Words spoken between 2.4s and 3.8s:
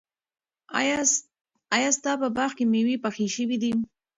کې مېوې پخې شوي دي؟